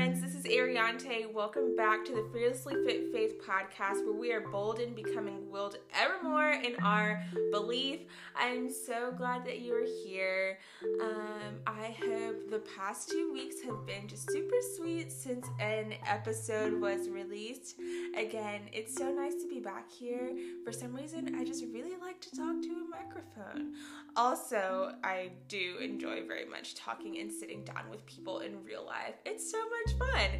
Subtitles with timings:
[0.00, 0.22] friends.
[0.22, 1.32] This is Ariante.
[1.32, 5.78] Welcome back to the Fearlessly Fit Faith podcast, where we are bold in becoming willed
[5.94, 8.00] evermore in our belief.
[8.34, 10.58] I'm so glad that you are here.
[11.00, 16.80] Um, I hope the past two weeks have been just super sweet since an episode
[16.80, 17.76] was released.
[18.16, 20.32] Again, it's so nice to be back here.
[20.64, 23.74] For some reason, I just really like to talk to a microphone.
[24.16, 29.14] Also, I do enjoy very much talking and sitting down with people in real life.
[29.24, 30.39] It's so much fun.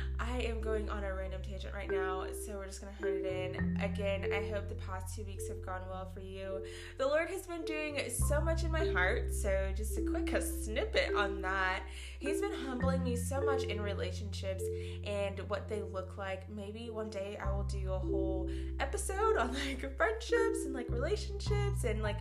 [0.21, 3.55] I am going on a random tangent right now, so we're just gonna hone it
[3.55, 3.81] in.
[3.81, 6.63] Again, I hope the past two weeks have gone well for you.
[6.99, 11.15] The Lord has been doing so much in my heart, so just a quick snippet
[11.15, 11.81] on that.
[12.19, 14.63] He's been humbling me so much in relationships
[15.05, 16.47] and what they look like.
[16.51, 18.47] Maybe one day I will do a whole
[18.79, 22.19] episode on like friendships and like relationships and like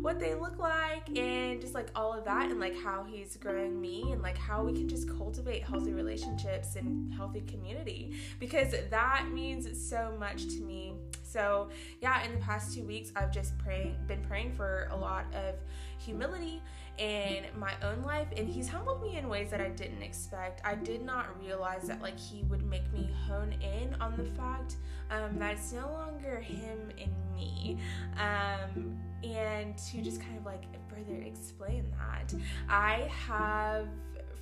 [0.00, 3.78] what they look like and just like all of that and like how he's growing
[3.78, 9.28] me and like how we can just cultivate healthy relationships and healthy community because that
[9.32, 10.94] means so much to me.
[11.22, 15.24] So, yeah, in the past 2 weeks I've just praying been praying for a lot
[15.34, 15.54] of
[15.98, 16.62] humility
[16.98, 20.60] in my own life and he's humbled me in ways that I didn't expect.
[20.64, 24.76] I did not realize that like he would make me hone in on the fact
[25.10, 27.78] um, that it's no longer him and me.
[28.18, 32.34] Um, and to just kind of like further explain that,
[32.68, 33.88] I have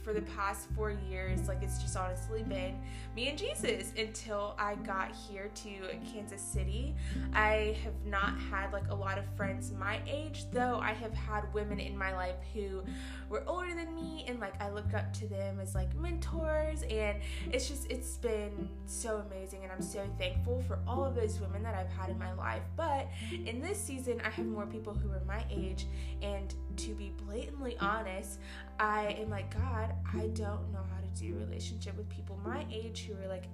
[0.03, 2.79] for the past four years, like it's just honestly been
[3.15, 5.71] me and Jesus until I got here to
[6.13, 6.95] Kansas City.
[7.35, 11.53] I have not had like a lot of friends my age, though I have had
[11.53, 12.83] women in my life who
[13.29, 17.19] were older than me and like I looked up to them as like mentors and
[17.53, 21.63] it's just it's been so amazing and I'm so thankful for all of those women
[21.63, 22.63] that I've had in my life.
[22.77, 23.09] But
[23.47, 25.87] in this season I have more people who are my age
[26.23, 26.55] and
[26.87, 28.39] to be blatantly honest,
[28.79, 33.07] I am like, God, I don't know how to do relationship with people my age
[33.07, 33.45] who are like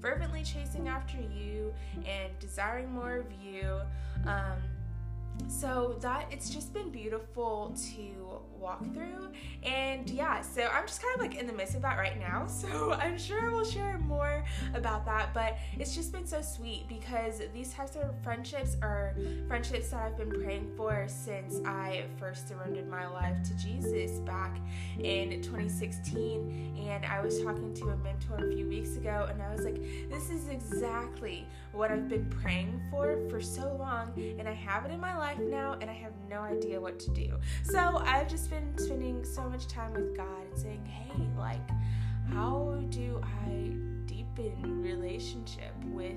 [0.00, 1.72] fervently chasing after you
[2.06, 3.80] and desiring more of you.
[4.26, 4.58] Um,
[5.46, 9.28] so that it's just been beautiful to walk through
[9.62, 12.46] and yeah so i'm just kind of like in the midst of that right now.
[12.58, 17.40] So i'm sure we'll share more about that but it's just been so sweet because
[17.54, 19.14] these types of friendships are
[19.46, 24.58] friendships that i've been praying for since i first surrendered my life to jesus back
[24.98, 29.52] in 2016 and i was talking to a mentor a few weeks ago and i
[29.52, 29.80] was like
[30.10, 34.90] this is exactly what i've been praying for for so long and i have it
[34.90, 37.38] in my life now and i have no idea what to do.
[37.62, 41.68] So i've just been spending so much time with God and saying, hey, like,
[42.32, 43.72] how do I
[44.38, 46.16] deepen relationship with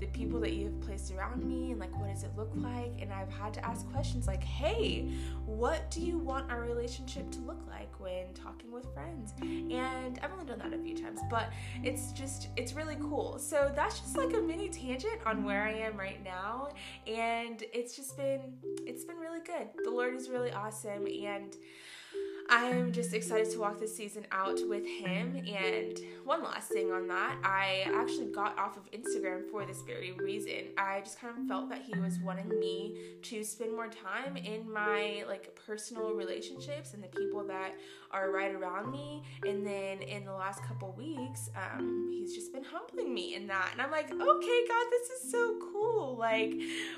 [0.00, 2.92] the people that you have placed around me and like what does it look like?
[3.00, 5.08] And i've had to ask questions like hey
[5.46, 9.34] what do you want our relationship to look like when talking with friends?
[9.40, 11.50] And i've only done that a few times but
[11.82, 13.38] it's just it's really cool.
[13.38, 16.70] So that's just like a mini tangent on where i am right now
[17.06, 18.40] and it's just been
[18.86, 19.68] it's been really good.
[19.84, 21.56] The lord is really awesome and
[22.50, 25.36] I'm just excited to walk this season out with him.
[25.46, 30.12] And one last thing on that, I actually got off of Instagram for this very
[30.12, 30.72] reason.
[30.76, 34.70] I just kind of felt that he was wanting me to spend more time in
[34.70, 37.74] my like personal relationships and the people that
[38.10, 39.22] are right around me.
[39.46, 43.68] And then in the last couple weeks, um, he's just been humbling me in that.
[43.72, 44.18] And I'm like, okay,
[44.68, 46.16] God, this is so cool.
[46.18, 46.54] Like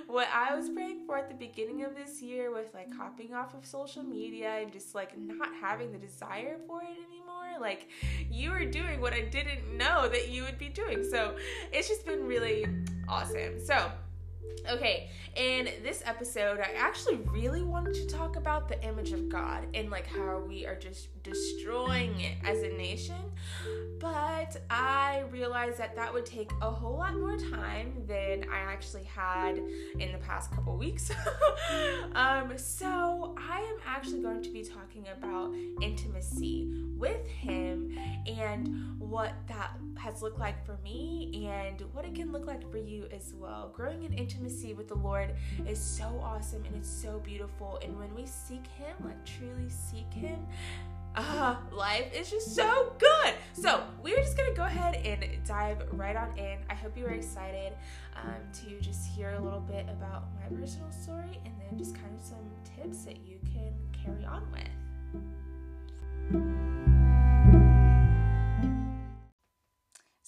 [0.07, 3.55] what I was praying for at the beginning of this year with like hopping off
[3.55, 7.61] of social media and just like not having the desire for it anymore.
[7.61, 7.89] Like
[8.31, 11.05] you are doing what I didn't know that you would be doing.
[11.09, 11.37] So
[11.73, 12.67] it's just been really
[13.09, 13.65] awesome.
[13.65, 13.91] So
[14.71, 19.67] Okay, in this episode, I actually really wanted to talk about the image of God
[19.75, 23.17] and like how we are just destroying it as a nation.
[23.99, 29.05] But I realized that that would take a whole lot more time than I actually
[29.05, 29.59] had
[29.99, 31.11] in the past couple weeks.
[32.15, 37.97] um, so I am actually going to be talking about intimacy with Him
[38.27, 42.79] and what that has looked like for me and what it can look like for
[42.79, 43.73] you as well.
[43.75, 45.35] Growing in intimacy with the Lord
[45.69, 47.79] is so awesome and it's so beautiful.
[47.83, 50.39] And when we seek Him, like truly seek Him,
[51.15, 53.35] uh, life is just so good.
[53.53, 56.59] So we're just gonna go ahead and dive right on in.
[56.69, 57.73] I hope you are excited
[58.17, 58.35] um,
[58.65, 62.25] to just hear a little bit about my personal story and then just kind of
[62.25, 64.69] some tips that you can carry on with.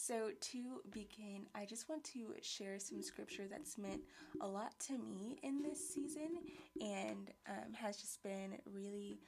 [0.06, 4.02] So, to begin, I just want to share some scripture that's meant
[4.42, 6.40] a lot to me in this season
[6.78, 9.18] and um, has just been really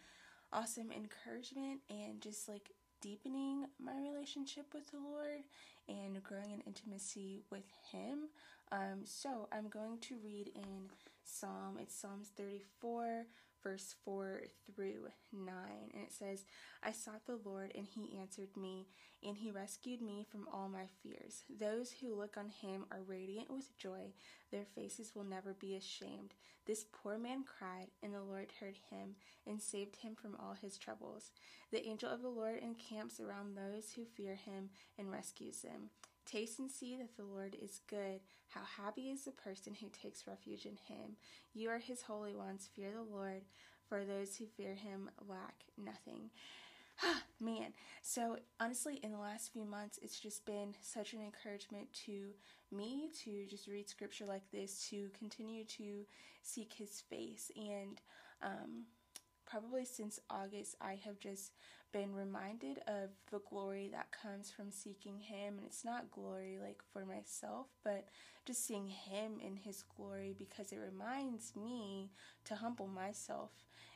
[0.53, 5.45] awesome encouragement and just like deepening my relationship with the Lord
[5.89, 8.29] and growing in intimacy with Him.
[8.71, 10.91] Um, so I'm going to read in
[11.25, 13.25] Psalm, it's Psalms 34,
[13.67, 14.43] verse 4
[14.73, 15.53] through 9.
[15.93, 16.45] And it says,
[16.85, 18.87] I sought the Lord, and he answered me,
[19.25, 21.43] and he rescued me from all my fears.
[21.59, 24.13] Those who look on him are radiant with joy,
[24.53, 26.35] their faces will never be ashamed.
[26.65, 29.17] This poor man cried, and the Lord heard him,
[29.49, 31.33] and saved him from all his troubles.
[31.73, 35.91] The angel of the Lord encamps around those who fear him and rescues them.
[36.27, 38.21] Taste and see that the Lord is good.
[38.49, 41.17] How happy is the person who takes refuge in him.
[41.55, 42.69] You are his holy ones.
[42.75, 43.43] Fear the Lord,
[43.89, 46.31] for those who fear him lack nothing.
[47.41, 52.31] Man, so honestly, in the last few months, it's just been such an encouragement to
[52.73, 56.05] me to just read scripture like this, to continue to
[56.43, 57.51] seek his face.
[57.57, 58.01] And
[58.43, 58.85] um,
[59.47, 61.53] probably since August, I have just
[61.93, 65.55] been reminded of the glory that comes from seeking Him.
[65.59, 68.09] And it's not glory like for myself, but
[68.45, 72.11] just seeing Him in His glory because it reminds me
[72.45, 73.51] to humble myself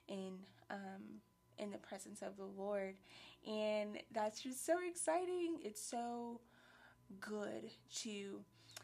[0.08, 0.38] in,
[0.70, 1.20] um,
[1.58, 2.94] in the presence of the Lord.
[3.46, 5.58] And that's just so exciting.
[5.62, 6.40] It's so
[7.20, 7.70] good
[8.02, 8.40] to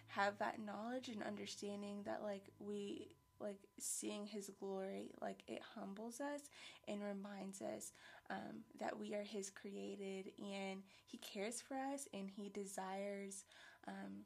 [0.09, 6.21] have that knowledge and understanding that, like, we like seeing his glory like it humbles
[6.21, 6.51] us
[6.89, 7.93] and reminds us
[8.31, 13.45] um, that we are his created and he cares for us and he desires
[13.87, 14.25] um,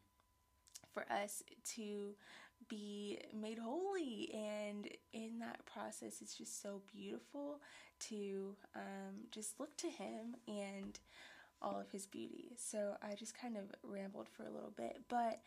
[0.92, 2.14] for us to
[2.68, 4.30] be made holy.
[4.32, 7.60] And in that process it's just so beautiful
[8.08, 10.98] to um, just look to him and
[11.62, 12.52] all of his beauty.
[12.56, 15.40] So i just kind of rambled for a little bit but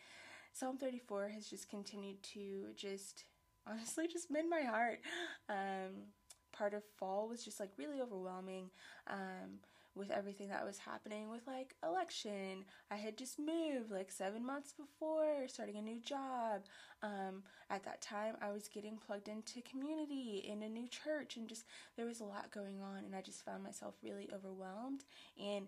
[0.54, 3.24] psalm 34 has just continued to just
[3.68, 5.00] honestly just mend my heart.
[5.50, 6.12] Um,
[6.51, 8.69] part of fall was just like really overwhelming
[9.07, 9.60] um,
[9.95, 12.65] with everything that was happening with like election.
[12.89, 16.63] I had just moved like seven months before, starting a new job.
[17.01, 21.48] Um, at that time, I was getting plugged into community in a new church, and
[21.48, 21.65] just
[21.98, 25.04] there was a lot going on, and I just found myself really overwhelmed.
[25.38, 25.68] And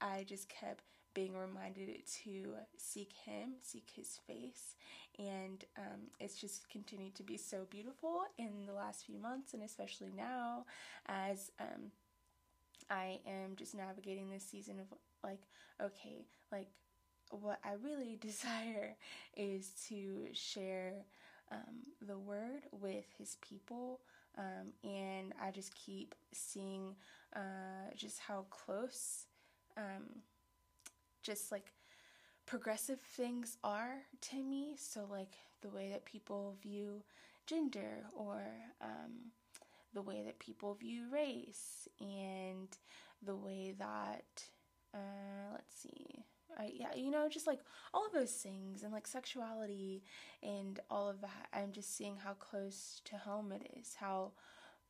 [0.00, 1.88] I just kept being reminded
[2.24, 4.74] to seek Him, seek His face.
[5.18, 9.62] And um, it's just continued to be so beautiful in the last few months, and
[9.62, 10.64] especially now
[11.06, 11.92] as um,
[12.90, 14.86] I am just navigating this season of
[15.22, 15.42] like,
[15.80, 16.68] okay, like
[17.30, 18.96] what I really desire
[19.36, 21.04] is to share
[21.52, 24.00] um, the word with His people.
[24.36, 26.96] Um, and I just keep seeing
[27.36, 29.26] uh, just how close
[29.76, 30.22] um,
[31.24, 31.72] just like
[32.46, 34.76] progressive things are to me.
[34.78, 37.02] So, like the way that people view
[37.46, 38.42] gender or
[38.80, 39.32] um,
[39.92, 42.68] the way that people view race and
[43.22, 44.44] the way that,
[44.94, 46.24] uh, let's see.
[46.56, 47.60] I, yeah, you know, just like
[47.92, 50.04] all of those things and like sexuality
[50.42, 51.48] and all of that.
[51.52, 53.96] I'm just seeing how close to home it is.
[53.98, 54.32] How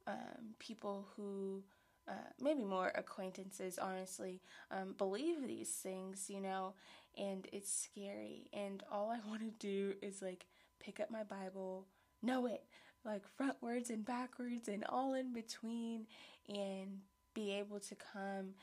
[0.06, 1.62] um, people who
[2.08, 4.40] uh, maybe more acquaintances, honestly,
[4.70, 6.74] um, believe these things, you know,
[7.16, 8.48] and it's scary.
[8.52, 10.46] And all I want to do is like
[10.80, 11.86] pick up my Bible,
[12.22, 12.64] know it,
[13.04, 16.06] like frontwards and backwards and all in between,
[16.48, 17.00] and
[17.34, 18.54] be able to come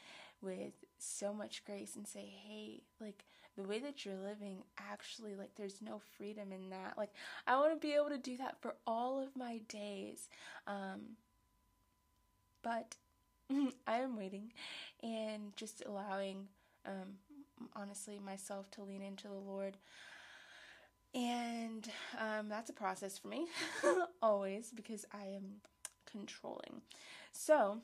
[0.42, 5.56] with so much grace and say, hey, like the way that you're living, actually, like
[5.56, 6.98] there's no freedom in that.
[6.98, 7.12] Like,
[7.48, 10.30] I want to be able to do that for all of my days.
[10.68, 11.18] Um,
[12.64, 12.96] but
[13.88, 14.52] I am waiting
[15.04, 16.48] and just allowing,
[16.86, 17.18] um,
[17.76, 19.78] honestly, myself to lean into the Lord.
[21.14, 21.88] And
[22.20, 23.48] um, that's a process for me,
[24.22, 25.62] always, because I am
[26.10, 26.82] controlling.
[27.34, 27.80] So,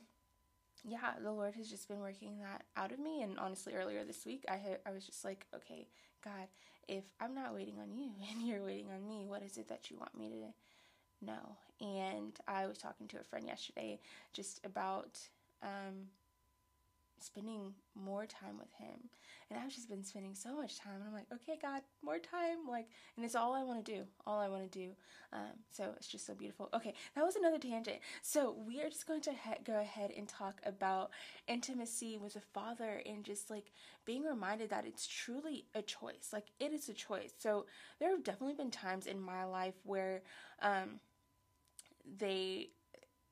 [0.82, 3.22] yeah, the Lord has just been working that out of me.
[3.22, 5.88] And honestly, earlier this week, I I was just like, okay,
[6.24, 6.48] God,
[6.88, 9.90] if I'm not waiting on you and you're waiting on me, what is it that
[9.90, 11.56] you want me to know?
[11.80, 14.00] And I was talking to a friend yesterday
[14.32, 15.18] just about
[15.62, 16.08] um,
[17.20, 19.10] spending more time with him.
[19.50, 20.96] And I've just been spending so much time.
[20.96, 22.58] And I'm like, okay, God, more time.
[22.68, 22.86] Like,
[23.16, 24.02] and it's all I want to do.
[24.26, 24.90] All I want to do.
[25.32, 26.68] Um, so it's just so beautiful.
[26.74, 27.98] Okay, that was another tangent.
[28.20, 29.32] So we are just going to
[29.64, 31.10] go ahead and talk about
[31.46, 33.72] intimacy with a father and just like
[34.04, 36.28] being reminded that it's truly a choice.
[36.32, 37.32] Like, it is a choice.
[37.38, 37.66] So
[38.00, 40.22] there have definitely been times in my life where,
[40.60, 41.00] um,
[42.18, 42.70] they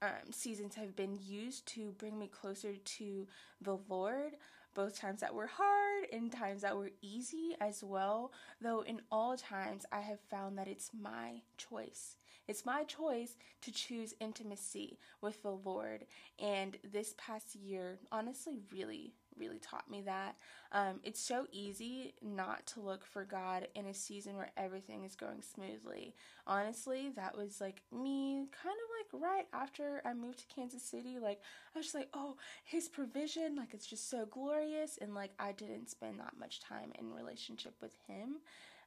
[0.03, 3.27] um, seasons have been used to bring me closer to
[3.61, 4.37] the Lord,
[4.75, 8.33] both times that were hard and times that were easy as well.
[8.61, 12.17] Though, in all times, I have found that it's my choice.
[12.49, 16.07] It's my choice to choose intimacy with the Lord.
[16.39, 20.37] And this past year, honestly, really, really taught me that.
[20.71, 25.17] Um, it's so easy not to look for God in a season where everything is
[25.17, 26.15] going smoothly.
[26.47, 31.19] Honestly, that was like me kind of right after I moved to Kansas City.
[31.21, 31.41] Like,
[31.75, 34.99] I was just like, oh, His provision, like, it's just so glorious.
[35.01, 38.37] And like, I didn't spend that much time in relationship with Him.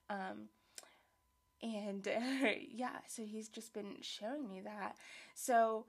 [0.09, 0.49] Um,
[1.61, 4.95] and uh, yeah, so He's just been showing me that.
[5.35, 5.85] So,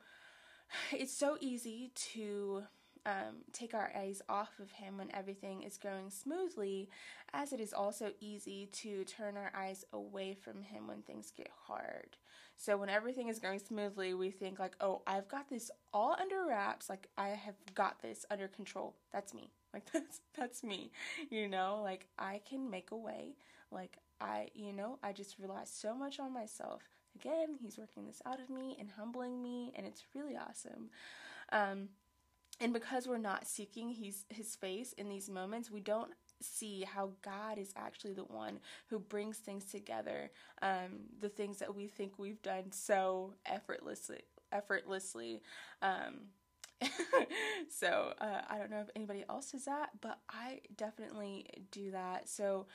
[0.93, 2.65] it's so easy to
[3.07, 6.89] um, take our eyes off of Him when everything is going smoothly,
[7.33, 11.51] as it is also easy to turn our eyes away from Him when things get
[11.67, 12.17] hard.
[12.57, 16.45] So, when everything is going smoothly, we think, like, oh, I've got this all under
[16.47, 16.91] wraps.
[16.91, 18.97] Like, I have got this under control.
[19.13, 19.51] That's me.
[19.73, 20.91] Like, that's, that's me.
[21.31, 23.37] You know, like, I can make a way.
[23.71, 26.83] Like, I, you know, I just rely so much on myself.
[27.15, 30.91] Again, He's working this out of me and humbling me, and it's really awesome.
[31.53, 31.89] Um,
[32.61, 36.13] and because we're not seeking his, his face in these moments, we don't
[36.43, 40.31] see how God is actually the one who brings things together.
[40.63, 44.21] Um, the things that we think we've done so effortlessly,
[44.53, 45.43] effortlessly.
[45.83, 46.21] Um,
[47.71, 52.29] so uh, I don't know if anybody else does that, but I definitely do that.
[52.29, 52.67] So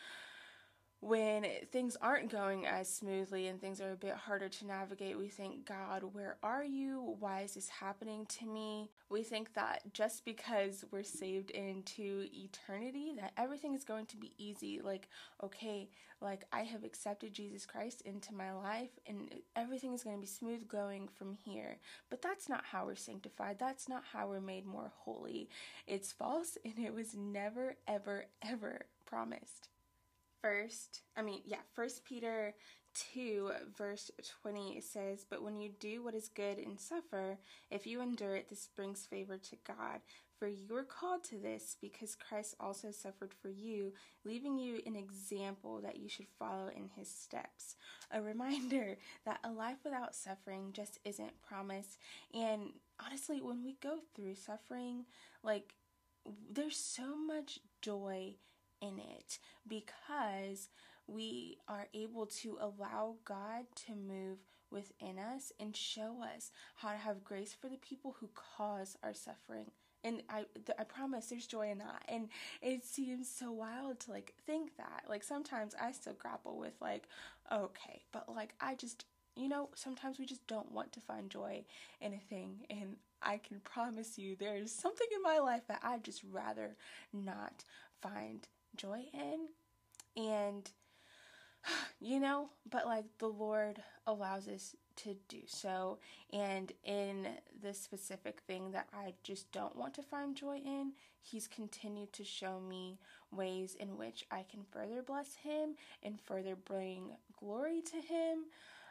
[1.06, 5.28] when things aren't going as smoothly and things are a bit harder to navigate, we
[5.28, 7.16] think, God, where are you?
[7.20, 8.90] Why is this happening to me?
[9.08, 14.34] We think that just because we're saved into eternity, that everything is going to be
[14.40, 14.82] easy.
[14.84, 15.08] Like,
[15.44, 15.90] okay,
[16.22, 20.26] like I have accepted Jesus Christ into my life and everything is going to be
[20.26, 21.78] smooth going from here.
[22.10, 23.58] But that's not how we're sanctified.
[23.60, 25.50] That's not how we're made more holy.
[25.86, 29.70] It's false and it was never, ever, ever promised
[30.46, 32.54] first, I mean, yeah, first Peter
[33.14, 34.12] 2 verse
[34.44, 37.40] 20 says, "But when you do what is good and suffer,
[37.72, 40.02] if you endure it, this brings favor to God.
[40.38, 44.96] For you are called to this because Christ also suffered for you, leaving you an
[44.96, 47.76] example that you should follow in his steps."
[48.12, 51.98] A reminder that a life without suffering just isn't promised.
[52.36, 55.06] And honestly, when we go through suffering,
[55.42, 55.74] like
[56.52, 58.36] there's so much joy
[58.82, 60.70] in it because
[61.08, 64.40] we are able to allow God to move
[64.72, 69.14] within us and show us how to have grace for the people who cause our
[69.14, 69.72] suffering.
[70.04, 70.46] And I,
[70.78, 72.04] I promise there's joy in that.
[72.08, 72.30] And
[72.62, 75.04] it seems so wild to like think that.
[75.10, 77.08] Like sometimes I still grapple with like,
[77.52, 79.06] okay, but like I just,
[79.36, 81.64] you know, sometimes we just don't want to find joy
[82.02, 82.66] in a thing.
[82.70, 86.76] And I can promise you there's something in my life that I'd just rather
[87.12, 87.64] not
[88.02, 89.48] find joy in.
[90.24, 90.70] And,
[92.00, 96.00] you know, but like the Lord allows us to do so.
[96.32, 97.28] And in
[97.62, 102.24] this specific thing that I just don't want to find joy in, He's continued to
[102.24, 103.00] show me
[103.32, 108.46] ways in which I can further bless Him and further bring glory to Him.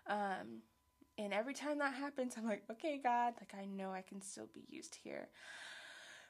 [0.09, 0.62] Um,
[1.17, 4.49] and every time that happens, I'm like, okay, God, like I know I can still
[4.53, 5.29] be used here.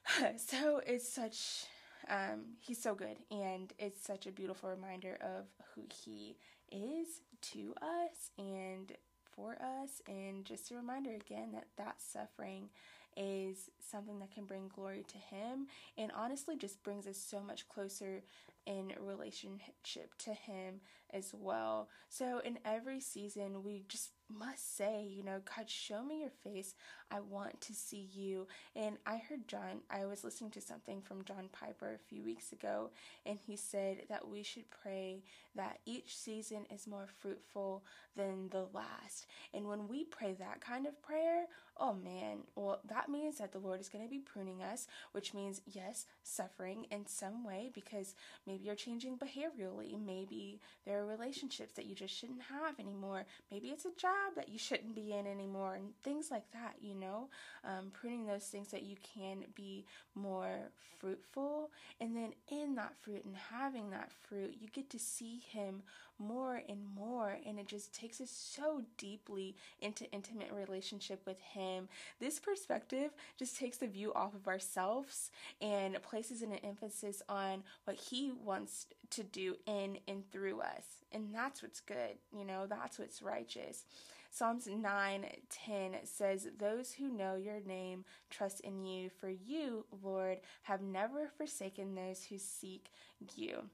[0.37, 1.65] so it's such
[2.09, 6.37] um, he's so good, and it's such a beautiful reminder of who he
[6.71, 8.93] is to us and
[9.35, 12.69] for us, and just a reminder again that that suffering
[13.17, 17.69] is something that can bring glory to him and honestly just brings us so much
[17.69, 18.23] closer
[18.67, 20.81] in relationship to him
[21.13, 21.89] as well.
[22.09, 26.75] So in every season we just must say, you know, God, show me your face.
[27.11, 28.47] I want to see you.
[28.75, 32.53] And I heard John, I was listening to something from John Piper a few weeks
[32.53, 32.91] ago,
[33.25, 35.23] and he said that we should pray
[35.55, 37.85] that each season is more fruitful
[38.17, 39.27] than the last.
[39.53, 41.45] And when we pray that kind of prayer,
[41.79, 45.35] oh man, well, that means that the Lord is going to be pruning us, which
[45.35, 48.15] means, yes, suffering in some way because
[48.47, 49.99] maybe you're changing behaviorally.
[50.05, 53.25] Maybe there are relationships that you just shouldn't have anymore.
[53.51, 56.95] Maybe it's a job that you shouldn't be in anymore, and things like that, you
[56.95, 57.29] know?
[57.65, 61.71] Um, pruning those things that you can be more fruitful.
[62.01, 65.83] And then in that fruit and having that fruit, you get to see Him
[66.19, 71.89] more and more and it just takes us so deeply into intimate relationship with him.
[72.21, 75.31] This perspective just takes the view off of ourselves
[75.61, 81.05] and places an emphasis on what he wants to do in and through us.
[81.13, 83.85] And that's what's good you know that's what's righteous.
[84.31, 90.39] Psalms 9 10 says, Those who know your name trust in you, for you, Lord,
[90.63, 92.91] have never forsaken those who seek
[93.37, 93.71] you.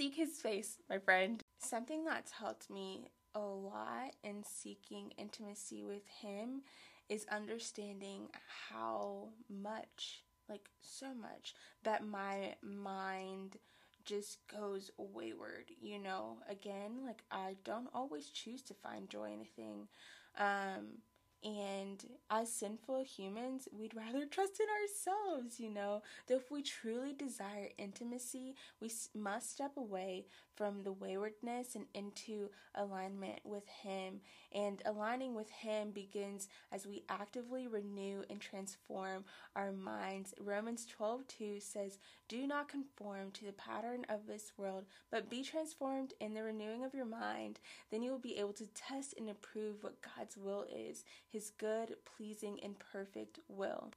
[0.00, 1.42] Seek his face, my friend.
[1.58, 6.62] Something that's helped me a lot in seeking intimacy with him
[7.10, 8.30] is understanding
[8.70, 13.58] how much like so much that my mind
[14.06, 16.38] just goes wayward, you know?
[16.48, 19.86] Again, like I don't always choose to find joy in a thing.
[20.38, 21.02] Um
[21.42, 26.02] and as sinful humans, we'd rather trust in ourselves, you know.
[26.26, 32.50] Though if we truly desire intimacy, we must step away from the waywardness and into
[32.74, 34.20] alignment with Him.
[34.52, 39.24] And aligning with Him begins as we actively renew and transform
[39.56, 40.34] our minds.
[40.38, 41.98] Romans 12 2 says,
[42.30, 46.84] Do not conform to the pattern of this world, but be transformed in the renewing
[46.84, 47.58] of your mind.
[47.90, 51.96] Then you will be able to test and approve what God's will is his good,
[52.04, 53.90] pleasing, and perfect will.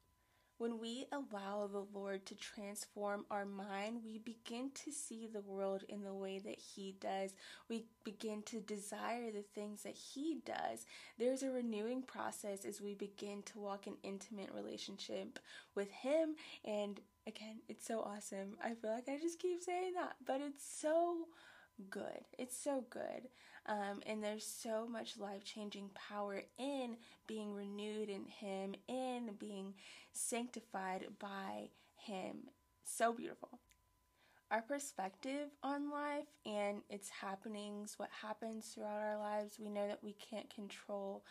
[0.57, 5.83] When we allow the Lord to transform our mind, we begin to see the world
[5.89, 7.33] in the way that He does.
[7.67, 10.85] We begin to desire the things that He does.
[11.17, 15.39] There's a renewing process as we begin to walk in intimate relationship
[15.75, 16.35] with Him.
[16.63, 18.57] And again, it's so awesome.
[18.63, 21.27] I feel like I just keep saying that, but it's so
[21.89, 22.25] good.
[22.37, 23.29] It's so good.
[23.65, 29.73] Um, and there's so much life changing power in being renewed in Him, in being
[30.11, 32.49] sanctified by Him.
[32.83, 33.59] So beautiful.
[34.51, 40.03] Our perspective on life and its happenings, what happens throughout our lives, we know that
[40.03, 41.23] we can't control.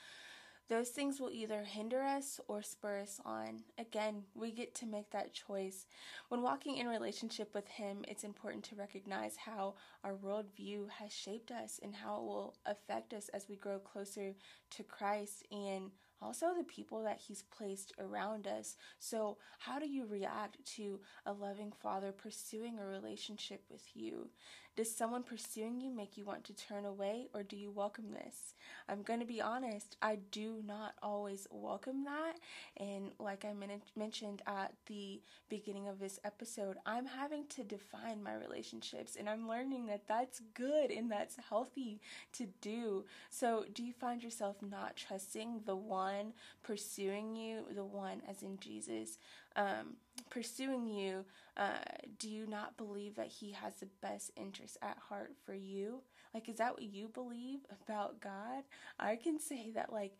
[0.72, 3.60] Those things will either hinder us or spur us on.
[3.76, 5.84] Again, we get to make that choice.
[6.30, 11.50] When walking in relationship with Him, it's important to recognize how our worldview has shaped
[11.50, 14.32] us and how it will affect us as we grow closer
[14.70, 15.90] to Christ and
[16.22, 18.78] also the people that He's placed around us.
[18.98, 24.30] So, how do you react to a loving Father pursuing a relationship with you?
[24.74, 28.54] Does someone pursuing you make you want to turn away, or do you welcome this?
[28.88, 32.36] I'm going to be honest, I do not always welcome that.
[32.78, 38.22] And like I men- mentioned at the beginning of this episode, I'm having to define
[38.22, 42.00] my relationships, and I'm learning that that's good and that's healthy
[42.32, 43.04] to do.
[43.28, 46.32] So, do you find yourself not trusting the one
[46.62, 49.18] pursuing you, the one as in Jesus?
[49.56, 49.96] Um,
[50.30, 51.24] pursuing you,
[51.56, 51.78] uh,
[52.18, 56.02] do you not believe that He has the best interest at heart for you?
[56.34, 58.64] Like, is that what you believe about God?
[58.98, 60.16] I can say that, like,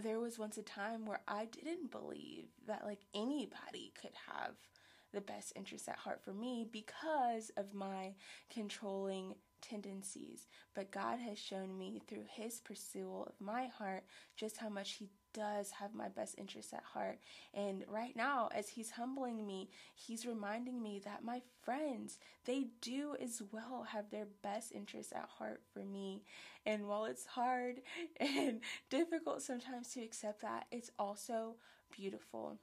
[0.00, 4.54] there was once a time where I didn't believe that, like, anybody could have
[5.12, 8.14] the best interest at heart for me because of my
[8.52, 9.34] controlling
[9.68, 10.46] tendencies.
[10.74, 14.04] But God has shown me through His pursuit of my heart
[14.36, 17.18] just how much He does have my best interests at heart.
[17.52, 23.16] And right now, as he's humbling me, he's reminding me that my friends, they do
[23.20, 26.22] as well have their best interests at heart for me.
[26.64, 27.82] And while it's hard
[28.18, 31.56] and difficult sometimes to accept that, it's also
[31.90, 32.58] beautiful.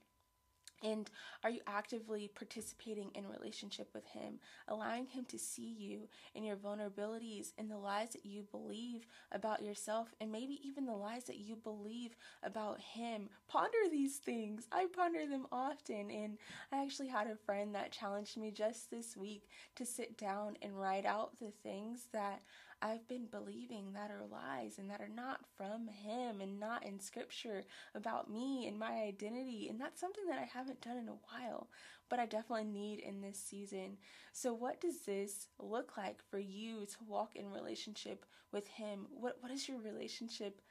[0.84, 1.10] And
[1.44, 6.56] are you actively participating in relationship with Him, allowing Him to see you and your
[6.56, 11.38] vulnerabilities and the lies that you believe about yourself, and maybe even the lies that
[11.38, 13.30] you believe about Him?
[13.48, 14.68] Ponder these things.
[14.72, 16.38] I ponder them often, and
[16.72, 20.80] I actually had a friend that challenged me just this week to sit down and
[20.80, 22.42] write out the things that
[22.82, 27.00] I've been believing that are lies and that are not from Him and not in
[27.00, 29.68] Scripture about me and my identity.
[29.70, 31.68] And that's something that I haven't done in a while,
[32.10, 33.98] but I definitely need in this season.
[34.34, 39.08] So, what does this look like for you to walk in relationship with Him?
[39.12, 40.62] What What is your relationship?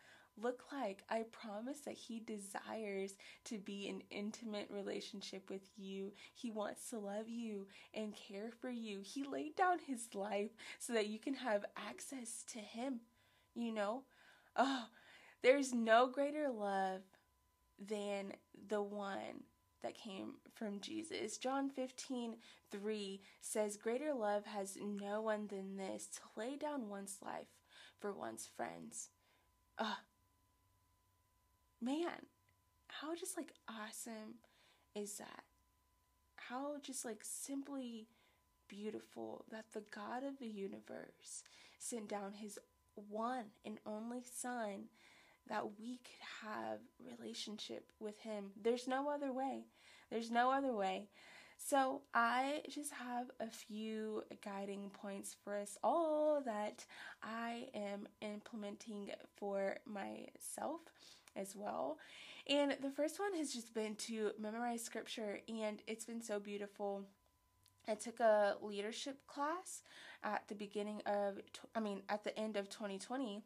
[0.40, 1.02] Look like.
[1.08, 3.14] I promise that He desires
[3.44, 6.12] to be an intimate relationship with you.
[6.34, 9.00] He wants to love you and care for you.
[9.02, 13.00] He laid down His life so that you can have access to Him.
[13.54, 14.02] You know?
[14.56, 14.86] Oh,
[15.42, 17.02] there's no greater love
[17.78, 18.32] than
[18.68, 19.44] the one
[19.82, 21.38] that came from Jesus.
[21.38, 22.36] John 15,
[22.70, 27.48] 3 says, Greater love has no one than this to lay down one's life
[27.98, 29.08] for one's friends.
[29.78, 29.96] Oh,
[31.80, 32.26] man,
[32.88, 34.36] how just like awesome
[34.94, 35.44] is that?
[36.36, 38.08] How just like simply
[38.68, 41.42] beautiful that the God of the universe
[41.78, 42.58] sent down his
[42.94, 44.84] one and only son
[45.48, 48.50] that we could have relationship with him.
[48.60, 49.64] There's no other way.
[50.10, 51.08] There's no other way.
[51.62, 56.86] So, I just have a few guiding points for us all that
[57.22, 60.80] I am implementing for myself
[61.36, 61.98] as well.
[62.48, 67.04] And the first one has just been to memorize scripture, and it's been so beautiful.
[67.86, 69.82] I took a leadership class
[70.24, 71.38] at the beginning of,
[71.74, 73.44] I mean, at the end of 2020.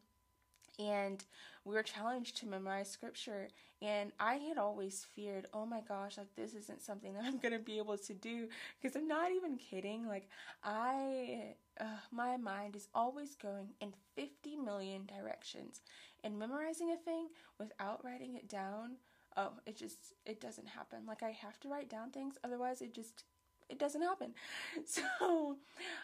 [0.79, 1.23] And
[1.63, 3.49] we were challenged to memorize scripture.
[3.81, 7.53] And i had always feared oh my gosh like this isn't something that i'm going
[7.53, 8.47] to be able to do.
[8.81, 10.07] Because i'm not even kidding.
[10.07, 10.29] Like
[10.63, 15.81] i uh, my mind is always going in 50 million directions.
[16.23, 17.27] And memorizing a thing
[17.59, 18.97] without writing it down
[19.37, 20.99] oh it just it doesn't happen.
[21.07, 23.23] Like i have to write down things otherwise it just
[23.69, 24.33] it doesn't happen.
[24.85, 25.57] So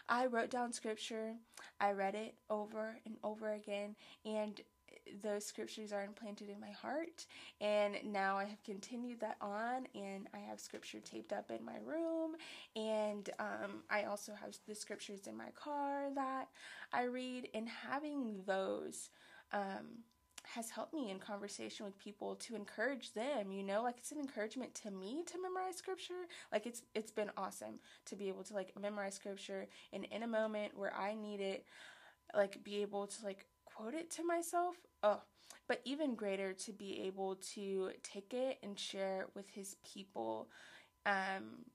[0.08, 1.34] I wrote down scripture,
[1.80, 4.60] I read it over and over again, and
[5.22, 7.26] those scriptures are implanted in my heart.
[7.60, 11.76] And now I have continued that on, and I have scripture taped up in my
[11.84, 12.32] room,
[12.76, 16.48] and um, I also have the scriptures in my car that
[16.92, 19.10] I read, and having those.
[19.52, 20.04] Um,
[20.44, 24.18] has helped me in conversation with people to encourage them you know like it's an
[24.18, 26.26] encouragement to me to memorize scripture.
[26.50, 30.26] Like it's it's been awesome to be able to like memorize scripture and in a
[30.26, 31.64] moment where i need it
[32.34, 34.76] like be able to like quote it to myself.
[35.02, 35.20] Oh
[35.68, 40.48] but even greater to be able to take it and share it with his people.
[41.06, 41.66] Um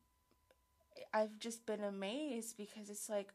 [1.13, 3.31] i've just been amazed because it's like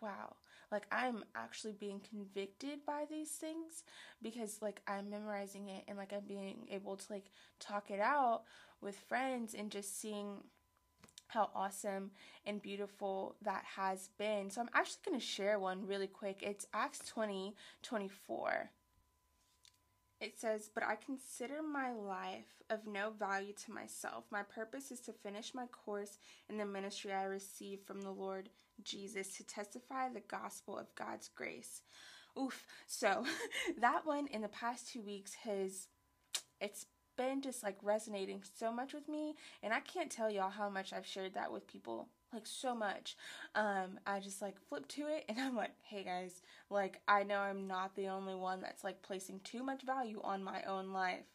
[0.00, 0.34] wow
[0.70, 3.84] like I'm actually being convicted by these things
[4.22, 8.42] because like I'm memorizing it and like I'm being able to like talk it out
[8.80, 10.44] with friends and just seeing
[11.28, 12.10] how awesome
[12.46, 14.50] and beautiful that has been.
[14.50, 16.42] So I'm actually going to share one really quick.
[16.42, 18.70] It's Acts 20 24.
[20.20, 24.24] It says, But I consider my life of no value to myself.
[24.30, 28.48] My purpose is to finish my course in the ministry I received from the Lord
[28.82, 31.82] Jesus to testify the gospel of God's grace.
[32.38, 32.66] Oof.
[32.86, 33.24] So
[33.80, 35.86] that one in the past two weeks has,
[36.60, 39.34] it's been just like resonating so much with me.
[39.62, 43.16] And I can't tell y'all how much I've shared that with people like so much.
[43.54, 47.38] Um, I just like flip to it and I'm like, hey guys, like I know
[47.40, 51.26] I'm not the only one that's like placing too much value on my own life.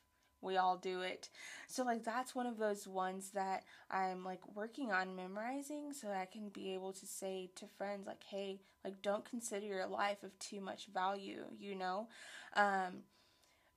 [0.41, 1.29] We all do it.
[1.67, 6.25] So like that's one of those ones that I'm like working on memorizing so I
[6.25, 10.37] can be able to say to friends like, hey, like don't consider your life of
[10.39, 12.07] too much value, you know?
[12.55, 13.03] Um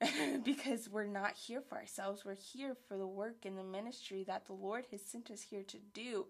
[0.44, 2.24] because we're not here for ourselves.
[2.24, 5.62] We're here for the work and the ministry that the Lord has sent us here
[5.62, 6.26] to do.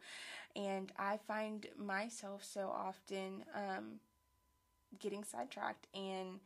[0.56, 4.00] And I find myself so often um,
[4.98, 6.40] getting sidetracked and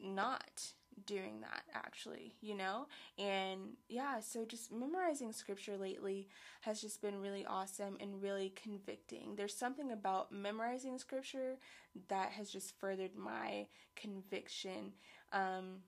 [0.00, 0.72] not
[1.06, 2.86] doing that actually, you know?
[3.18, 6.28] And yeah, so just memorizing scripture lately
[6.60, 9.34] has just been really awesome and really convicting.
[9.36, 11.56] There's something about memorizing scripture
[12.08, 14.92] that has just furthered my conviction.
[15.32, 15.80] Um,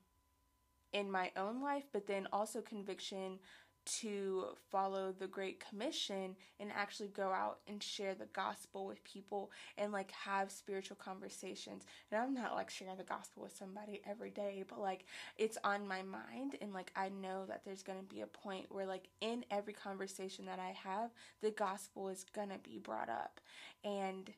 [0.93, 3.37] in my own life, but then also conviction
[3.85, 9.51] to follow the Great Commission and actually go out and share the gospel with people
[9.77, 11.85] and like have spiritual conversations.
[12.11, 15.05] And I'm not like sharing the gospel with somebody every day, but like
[15.37, 18.67] it's on my mind and like I know that there's going to be a point
[18.69, 23.09] where like in every conversation that I have, the gospel is going to be brought
[23.09, 23.39] up.
[23.83, 24.31] And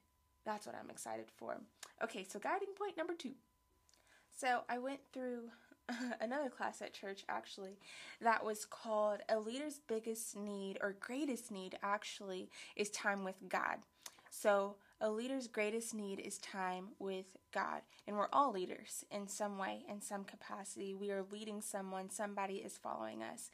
[0.46, 1.58] that's what I'm excited for.
[2.04, 3.32] Okay, so guiding point number 2.
[4.36, 5.50] So I went through
[6.22, 7.78] another class at church actually
[8.22, 13.78] that was called a leader's biggest need or greatest need actually is time with God.
[14.30, 17.82] So a leader's greatest need is time with God.
[18.08, 20.94] And we're all leaders in some way, in some capacity.
[20.94, 23.52] We are leading someone, somebody is following us.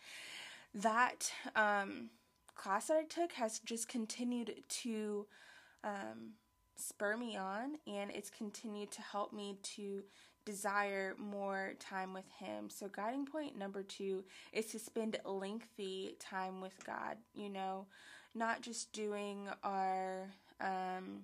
[0.74, 2.10] That um,
[2.56, 5.28] class that I took has just continued to
[5.84, 6.34] um,
[6.76, 10.04] spur me on, and it's continued to help me to
[10.46, 12.70] desire more time with Him.
[12.70, 17.88] So, guiding point number two is to spend lengthy time with God, you know,
[18.36, 21.24] not just doing our, um,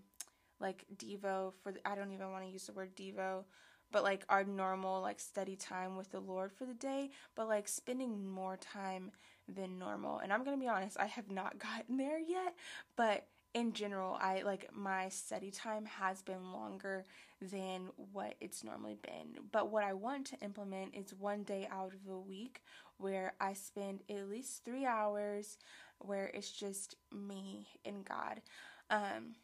[0.59, 3.43] like Devo for the, I don't even want to use the word Devo,
[3.91, 7.67] but like our normal like study time with the Lord for the day, but like
[7.67, 9.11] spending more time
[9.47, 10.19] than normal.
[10.19, 12.55] And I'm to be honest, I have not gotten there yet,
[12.95, 17.05] but in general, I like my study time has been longer
[17.41, 19.43] than what it's normally been.
[19.51, 22.61] But what I want to implement is one day out of the week
[22.97, 25.57] where I spend at least three hours
[25.99, 28.41] where it's just me and God.
[28.89, 29.35] Um,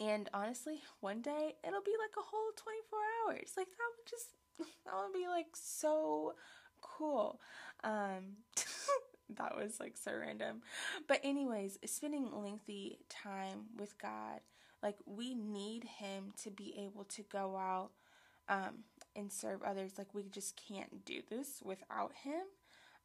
[0.00, 3.52] and honestly, one day it'll be like a whole 24 hours.
[3.56, 4.28] Like that would just,
[4.84, 6.34] that would be like so
[6.80, 7.40] cool.
[7.82, 8.44] Um,
[9.36, 10.62] that was like so random.
[11.06, 14.40] But, anyways, spending lengthy time with God,
[14.82, 17.90] like we need Him to be able to go out
[18.48, 19.92] um, and serve others.
[19.98, 22.42] Like, we just can't do this without Him.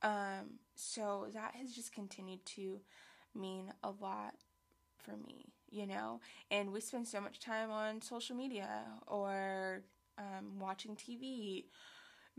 [0.02, 2.80] Um, so, that has just continued to
[3.36, 4.36] mean a lot
[4.98, 6.20] for me, you know?
[6.50, 9.84] And we spend so much time on social media or
[10.18, 11.66] um, watching TV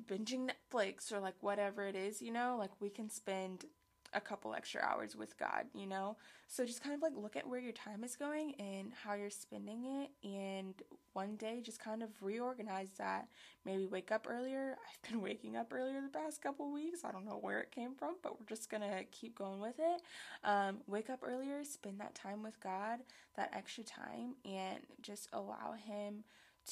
[0.06, 3.66] binging Netflix or like whatever it is, you know, like we can spend
[4.14, 6.16] a couple extra hours with God, you know?
[6.46, 9.30] So just kind of like look at where your time is going and how you're
[9.30, 10.74] spending it and
[11.12, 13.28] one day just kind of reorganize that.
[13.64, 14.76] Maybe wake up earlier.
[15.04, 17.04] I've been waking up earlier the past couple weeks.
[17.04, 19.78] I don't know where it came from, but we're just going to keep going with
[19.78, 20.02] it.
[20.44, 23.00] Um, wake up earlier, spend that time with God,
[23.36, 26.24] that extra time and just allow him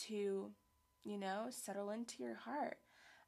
[0.06, 0.50] to,
[1.04, 2.78] you know, settle into your heart.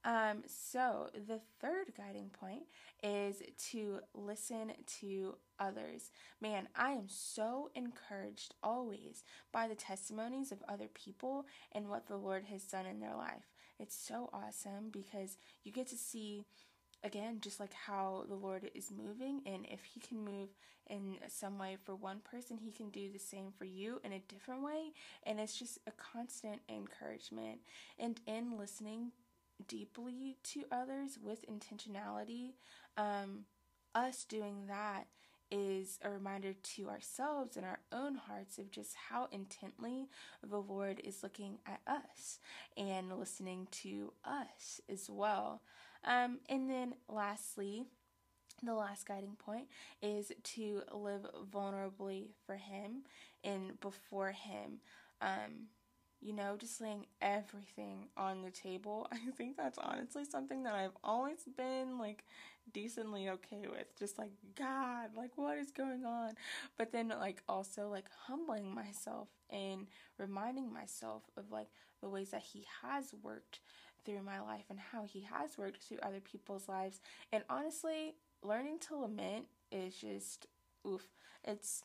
[0.05, 2.65] Um, so, the third guiding point
[3.03, 6.11] is to listen to others.
[6.41, 12.17] Man, I am so encouraged always by the testimonies of other people and what the
[12.17, 13.53] Lord has done in their life.
[13.79, 16.45] It's so awesome because you get to see
[17.03, 20.49] again just like how the Lord is moving and if he can move
[20.89, 24.19] in some way for one person, he can do the same for you in a
[24.21, 24.93] different way
[25.25, 27.61] and it's just a constant encouragement.
[27.99, 29.13] And in listening
[29.67, 32.53] deeply to others with intentionality,
[32.97, 33.45] um,
[33.95, 35.07] us doing that
[35.51, 40.09] is a reminder to ourselves and our own hearts of just how intently
[40.43, 42.41] the Lord is looking at us
[42.77, 45.63] and listening to us as well.
[46.05, 47.85] Um, and then lastly,
[48.63, 49.67] the last guiding point
[50.03, 53.03] is to live vulnerably for Him
[53.43, 54.81] and before Him.
[55.21, 55.69] Um,
[56.25, 59.07] you know, just laying everything on the table.
[59.13, 62.25] I think that's honestly something that I've always been like
[62.73, 63.97] decently okay with.
[63.99, 66.33] Just like, God, like, what is going on?
[66.79, 69.87] But then, like, also like humbling myself and
[70.19, 71.69] reminding myself of like
[72.01, 73.61] the ways that He has worked
[74.07, 77.01] through my life and how He has worked through other people's lives.
[77.33, 80.47] And honestly, learning to lament is just
[80.89, 81.07] oof.
[81.45, 81.83] It's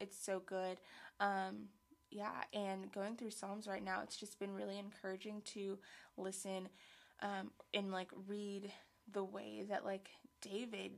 [0.00, 0.78] it's so good.
[1.18, 1.70] Um
[2.10, 5.78] yeah, and going through Psalms right now, it's just been really encouraging to
[6.16, 6.68] listen
[7.22, 8.70] um, and like read
[9.12, 10.92] the way that like David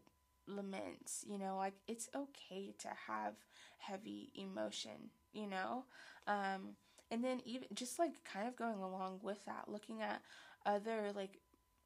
[0.46, 3.34] laments, you know, like it's okay to have
[3.78, 5.84] heavy emotion, you know?
[6.26, 6.76] Um,
[7.10, 10.22] and then even just like kind of going along with that, looking at
[10.64, 11.38] other like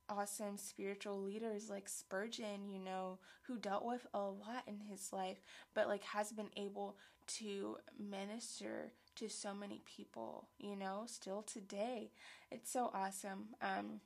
[0.08, 5.38] awesome spiritual leaders like Spurgeon, you know, who dealt with a lot in his life,
[5.74, 6.96] but like has been able
[7.38, 12.10] to minister to so many people, you know, still today.
[12.50, 13.50] It's so awesome.
[13.60, 14.00] Um,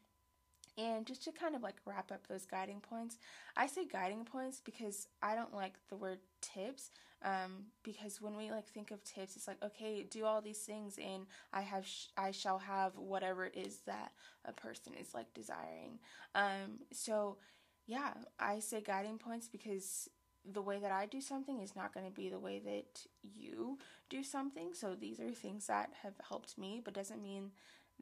[0.77, 3.19] and just to kind of like wrap up those guiding points,
[3.57, 6.91] I say guiding points because I don't like the word tips.
[7.23, 10.99] Um, because when we like think of tips, it's like okay, do all these things,
[10.99, 14.13] and I have sh- I shall have whatever it is that
[14.45, 16.01] a person is like desiring.
[16.35, 17.39] Um, so
[17.87, 20.09] yeah, I say guiding points because
[20.51, 23.79] the way that I do something is not going to be the way that you
[24.11, 24.75] do something.
[24.75, 27.51] So these are things that have helped me, but doesn't mean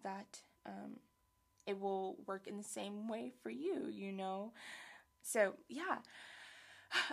[0.03, 0.97] that um,
[1.67, 4.53] it will work in the same way for you, you know?
[5.23, 5.99] So, yeah.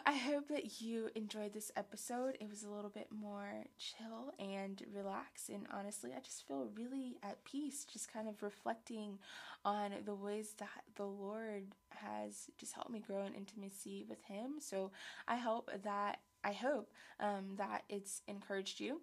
[0.05, 2.37] I hope that you enjoyed this episode.
[2.39, 7.17] It was a little bit more chill and relaxed, and honestly, I just feel really
[7.23, 9.19] at peace, just kind of reflecting
[9.63, 14.55] on the ways that the Lord has just helped me grow in intimacy with Him.
[14.59, 14.91] So
[15.27, 19.01] I hope that I hope um, that it's encouraged you.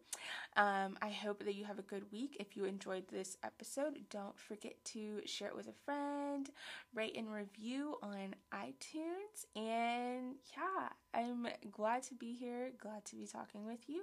[0.57, 2.37] Um, I hope that you have a good week.
[2.41, 6.49] If you enjoyed this episode, don't forget to share it with a friend,
[6.95, 9.45] rate and review on iTunes.
[9.55, 14.03] And yeah, I'm glad to be here, glad to be talking with you,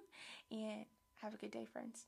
[0.51, 0.85] and
[1.21, 2.05] have a good day, friends.